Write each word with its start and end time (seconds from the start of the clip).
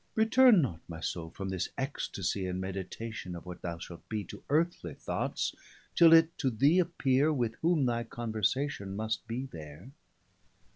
_]Returne 0.15 0.63
not, 0.63 0.79
my 0.87 0.99
Soule, 0.99 1.29
from 1.29 1.49
this 1.49 1.69
extasie, 1.77 2.49
And 2.49 2.59
meditation 2.59 3.35
of 3.35 3.45
what 3.45 3.61
thou 3.61 3.77
shalt 3.77 4.09
bee, 4.09 4.23
To 4.23 4.41
earthly 4.49 4.95
thoughts, 4.95 5.53
till 5.93 6.11
it 6.11 6.35
to 6.39 6.49
thee 6.49 6.79
appeare, 6.81 7.31
With 7.31 7.53
whom 7.61 7.85
thy 7.85 8.03
conversation 8.05 8.95
must 8.95 9.27
be 9.27 9.45
there. 9.45 9.91